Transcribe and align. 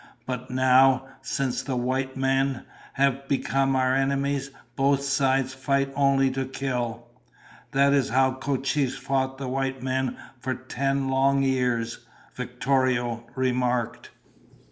But 0.25 0.49
now, 0.49 1.05
since 1.21 1.61
the 1.61 1.75
white 1.77 2.17
men 2.17 2.65
have 2.93 3.27
become 3.27 3.75
our 3.75 3.93
enemies, 3.93 4.49
both 4.75 5.03
sides 5.03 5.53
fight 5.53 5.93
only 5.95 6.31
to 6.31 6.43
kill." 6.45 7.05
"That 7.73 7.93
is 7.93 8.09
how 8.09 8.31
Cochise 8.33 8.97
fought 8.97 9.37
the 9.37 9.47
white 9.47 9.83
men 9.83 10.17
for 10.39 10.55
ten 10.55 11.07
long 11.09 11.43
years," 11.43 11.99
Victorio 12.33 13.27
remarked. 13.35 14.09